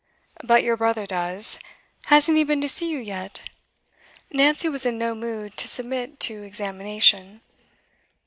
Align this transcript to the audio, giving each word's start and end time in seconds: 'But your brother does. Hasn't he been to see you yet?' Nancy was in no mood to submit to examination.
'But 0.43 0.63
your 0.63 0.75
brother 0.77 1.05
does. 1.05 1.59
Hasn't 2.07 2.35
he 2.35 2.43
been 2.43 2.59
to 2.61 2.67
see 2.67 2.89
you 2.89 2.97
yet?' 2.97 3.41
Nancy 4.31 4.67
was 4.67 4.83
in 4.83 4.97
no 4.97 5.13
mood 5.13 5.55
to 5.57 5.67
submit 5.67 6.19
to 6.21 6.41
examination. 6.41 7.41